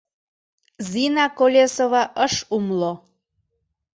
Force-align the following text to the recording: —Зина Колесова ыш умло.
—Зина 0.89 1.25
Колесова 1.37 2.03
ыш 2.25 2.35
умло. 2.55 2.91